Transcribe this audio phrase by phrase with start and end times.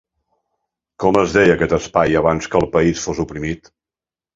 [1.03, 3.77] Com es deia aquest espai abans que el país fos oprimit?